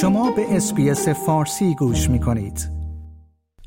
[0.00, 2.70] شما به اسپیس فارسی گوش می کنید.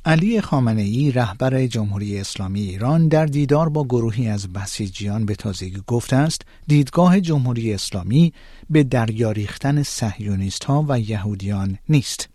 [0.06, 5.82] علی خامنه ای رهبر جمهوری اسلامی ایران در دیدار با گروهی از بسیجیان به تازگی
[5.88, 8.34] گفته است دیدگاه جمهوری اسلامی
[8.70, 12.30] به دریا ریختن صهیونیست ها و یهودیان نیست.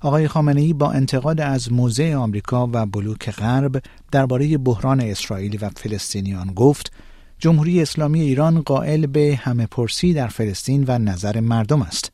[0.00, 3.82] آقای خامنه ای با انتقاد از موضع آمریکا و بلوک غرب
[4.12, 6.92] درباره بحران اسرائیل و فلسطینیان گفت
[7.38, 12.12] جمهوری اسلامی ایران قائل به همه پرسی در فلسطین و نظر مردم است.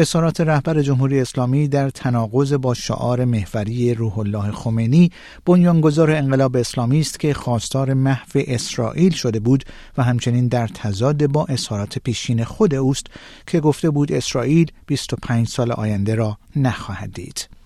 [0.00, 5.10] اظهارات رهبر جمهوری اسلامی در تناقض با شعار محوری روح الله خمینی
[5.44, 9.64] بنیانگذار انقلاب اسلامی است که خواستار محو اسرائیل شده بود
[9.96, 13.06] و همچنین در تضاد با اظهارات پیشین خود اوست
[13.46, 17.57] که گفته بود اسرائیل 25 سال آینده را نخواهد دید.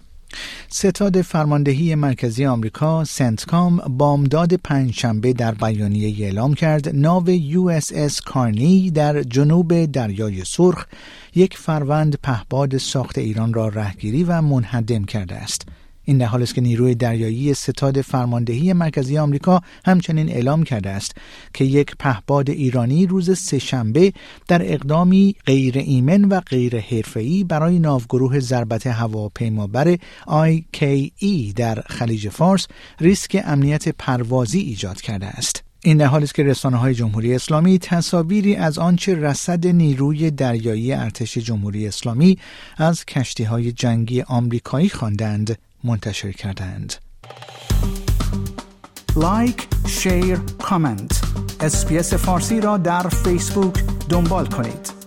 [0.68, 9.22] ستاد فرماندهی مرکزی آمریکا سنتکام بامداد پنجشنبه در بیانیه اعلام کرد ناو USS Carney در
[9.22, 10.86] جنوب دریای سرخ
[11.34, 15.68] یک فروند پهباد ساخت ایران را رهگیری و منهدم کرده است.
[16.04, 21.14] این در حال است که نیروی دریایی ستاد فرماندهی مرکزی آمریکا همچنین اعلام کرده است
[21.54, 24.12] که یک پهباد ایرانی روز سهشنبه
[24.48, 32.66] در اقدامی غیر ایمن و غیر حرفه‌ای برای ناوگروه ضربت هواپیمابر IKE در خلیج فارس
[33.00, 35.62] ریسک امنیت پروازی ایجاد کرده است.
[35.84, 40.92] این در حالی است که رسانه های جمهوری اسلامی تصاویری از آنچه رصد نیروی دریایی
[40.92, 42.38] ارتش جمهوری اسلامی
[42.76, 46.92] از کشتی های جنگی آمریکایی خواندند منتشر کردند.
[49.16, 51.20] like، share، comment.
[51.60, 55.01] اسپیس فارسی را در فیسبوک دنبال کنید.